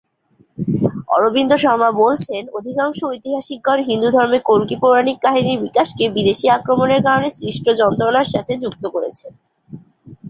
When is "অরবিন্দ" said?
1.15-1.51